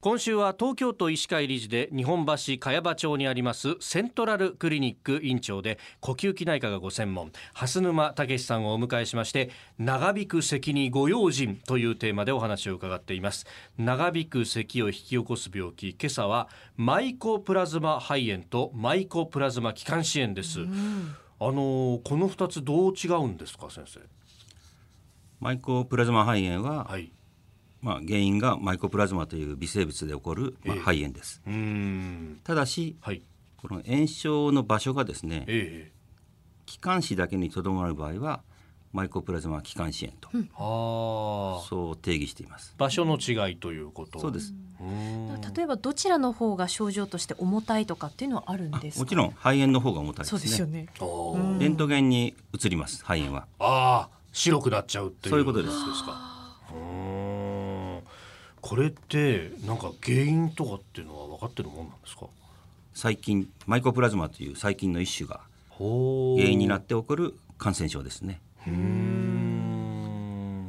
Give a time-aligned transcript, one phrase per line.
[0.00, 7.32] 今週は東京都医師会理事で日本橋茅場町にありますセントラルクリニック院長で呼吸器内科がご専門。
[7.52, 13.44] 蓮沼武さんをお迎えしまして長引く咳にご用心というテーマでお話を伺っています。
[13.76, 15.88] 長引く咳を引き起こす病気。
[16.00, 20.64] 今朝はマイコプラズマ肺炎とマイコプラズマ気管支炎です、あ
[21.46, 23.98] のこの二つどう違うんですか先生？
[25.40, 27.10] マイコプラズマ肺炎は、はい
[27.80, 31.40] まあ、原因がマイコプラズマという微生物で起こる、まあ、肺炎です。
[31.46, 33.22] えー、ただし、はい、
[33.56, 35.98] この炎症の場所がですね、えー、
[36.66, 38.42] 気管支だけにとどまる場合は
[38.92, 40.48] マイコプラズマ気管支炎と、うん、
[41.68, 42.74] そう定義しています。
[42.78, 44.18] 場所の違いということ。
[44.18, 44.54] そうです。
[45.56, 50.38] 例えばどちらの方が症状として重たいとかっていうのはあるんですもちろん肺炎の方が重たいですね。
[50.40, 51.58] そうですよね。
[51.58, 53.46] レントゲンに移ります肺炎は。
[53.58, 55.30] ああ白くなっちゃうっていう。
[55.30, 55.74] そういうことです。
[55.74, 56.27] ですか
[58.68, 62.26] これってなんか原因とかっていうのは分かってるもんなんですか？
[62.92, 68.42] 細菌マイコプラズマという細菌の一種が原因になって起こる感染症ですね。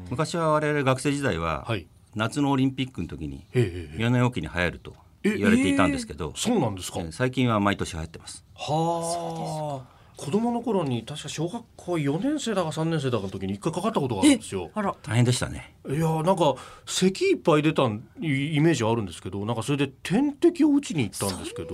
[0.09, 7.01] 昔は我々学生時代は、はい、夏のオリンピックの時に4年おきに流行ると言われていたんですけど、そうなんですか？
[7.11, 8.45] 最近は毎年流行ってます。
[8.55, 14.69] はあ子供の頃に確か小学校4年生だか3年生だかの時に一回かかったことがあるんですよ。
[15.01, 15.75] 大変でしたね。
[15.89, 17.89] いやなんか咳いっぱい出たイ
[18.19, 21.73] メージあるんですけどなんかそれで点滴を打ちに行ったんですけど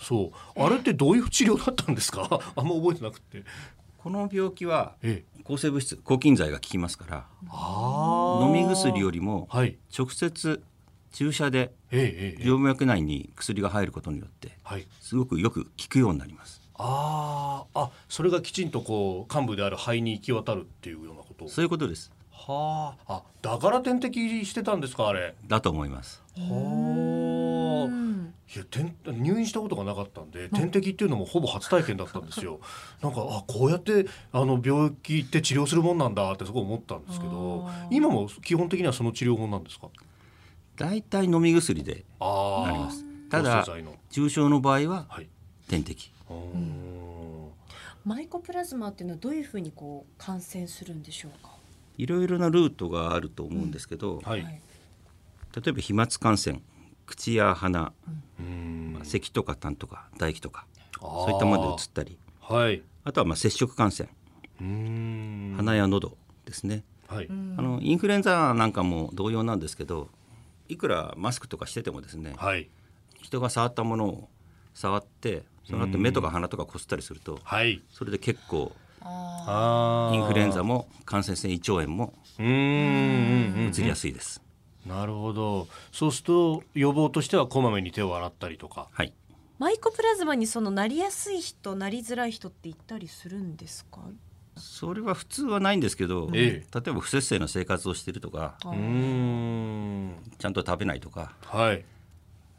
[0.00, 0.60] そう。
[0.60, 2.28] あれってどういう治療だったんですか？
[2.56, 3.44] あんま覚えてなくて。
[3.98, 4.94] この病気は
[5.44, 7.26] 抗生物質抗菌剤が効きますから
[8.46, 9.48] 飲み薬よりも
[9.96, 10.62] 直接
[11.12, 11.72] 注射で
[12.40, 14.56] 静脈内に薬が入ることによって
[15.00, 16.65] すごくよく効くようになります。
[16.78, 21.48] ああそれがきちんとこう幹部である肺に行き渡るっていうようなこと？
[21.48, 22.10] そういうことです。
[22.30, 23.14] はあ。
[23.14, 25.34] あだから点滴してたんですかあれ？
[25.46, 26.22] だと思います。
[26.36, 28.06] はあ。
[28.54, 28.64] いや
[29.12, 32.60] 入院したことがなかったんで点滴っていうのもほぼ初体験だったんですよ。
[33.02, 39.88] なんかあこうやってあの病気って治療するもんなんだってすごい思ったんですけど今も基本的にはその治療法なんですか？
[40.76, 43.04] 大体飲み薬でなります。
[43.30, 43.66] ただ
[44.10, 45.06] 重症の場合は
[45.68, 46.12] 点滴、
[48.04, 51.50] マイコプラズマっていうのはどういうふうにこう感染するんでしょうか？
[51.98, 54.20] いろいろなルートがあると思うんですけど、うん。
[54.22, 54.50] はい、例
[55.66, 56.60] えば飛沫感染
[57.04, 57.92] 口や鼻、
[58.38, 60.66] うん、まあ、咳とか痰とか唾液とか
[61.00, 64.08] そういったものでうつったり、はい、あとはまあ接触感染。
[64.58, 70.08] 鼻や喉ですね、はい、あのインフルエンザなんかも同様なんですけど
[70.68, 72.70] いくらマスクとかしててもですね、はい、
[73.20, 74.28] 人が触ったものを
[74.76, 78.72] 触ってその後目とか鼻とかこすったりすると、はい、それで結構
[80.12, 84.42] インフルエンザも感染性胃腸炎もうつりやすいです。
[84.86, 85.66] なるほど。
[85.90, 89.12] そうすると予防としてはこまめに手を洗ったりとか、はい、
[89.58, 94.00] マイコプラズマにそのなりやすい人なりづらい人っていったりするんですか？
[94.56, 100.14] それは普通はないんですけど、ええ、例えば不摂生の生活をしているとかうん。
[100.38, 101.84] ちゃんと食べないとか、はい、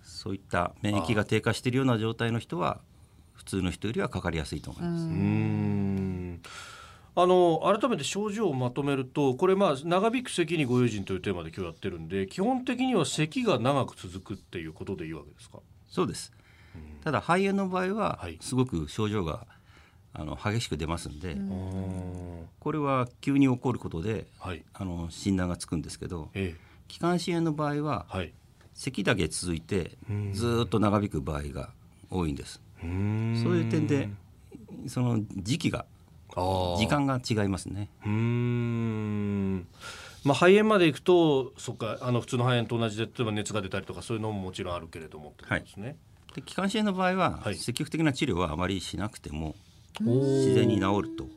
[0.07, 2.79] そういった免疫が低下しているような状態の人は
[3.33, 5.05] 普通の人よりはかかりやすいと思います。
[5.05, 6.41] うん。
[7.15, 15.59] あの改めて症状をまとめるとこれまあ長引く咳にご用心というテーマで今日やってるんで基本的には咳が長く続くっていうことでいいわけですか？
[15.89, 16.31] そうです、
[17.03, 19.47] ただ肺炎の場合はすごく症状が
[20.13, 21.37] あの激しく出ますんで、
[22.59, 28.33] これは急に起こることで、はい、あの診断がつくんですけど、ええ、気管支炎の場合は、はい、
[28.77, 29.97] 咳だけ続いて
[30.33, 31.71] ずっと長引く場合が
[32.09, 32.61] 多いんです。
[32.79, 34.09] そういう点で
[34.87, 35.85] その時期が
[36.77, 37.89] 時間が違いますね。
[38.05, 39.67] うん。
[40.23, 45.87] まあ、肺炎までいくとそっかあの普通の肺炎と同じで例えば熱が出たりとかそういうのももちろんあるけれどもってことですね。
[45.87, 45.95] はい、
[46.35, 49.55] で気管支炎の場合は、はい、積極的な治療はあまりしなくても
[49.99, 51.23] 自然に治ると。
[51.23, 51.27] あ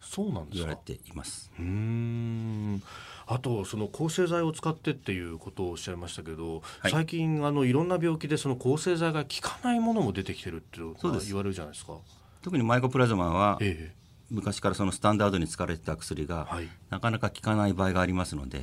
[0.00, 1.50] そうなんです言われています。
[1.58, 2.82] うん
[3.26, 11.98] あとその抗生剤を使ってっていうことをおっしゃいましたけど、はい、最近あのいろんな病気でその抗生剤が効かないものも出てきてるって言われるじゃないですか。
[12.42, 13.94] 特にマイコプラズマは、ええ、
[14.30, 18.62] 昔からそのスタンダードに使われてた薬が、はい、なかなか効かない場合がありますので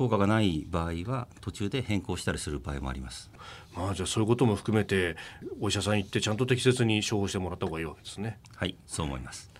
[0.00, 3.30] 効果がない場合は途中で変更したりする場合もあります。
[3.76, 5.16] まあ、じゃあそういうことも含めて
[5.60, 8.38] お医者さん行ってちゃんと適切に処方してもらった方がいいわけですね。
[8.56, 9.50] はいそう思います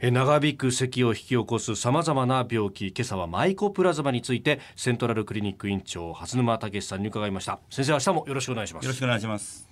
[0.00, 7.58] え長引く咳を引き起こすさまざまな病気今朝はマイコプラズマについてセントラルクリニック院長蓮沼武さんに伺いました。
[7.70, 8.84] 先生明日もよろしくお願いします。
[8.84, 9.69] よろしくお願いします。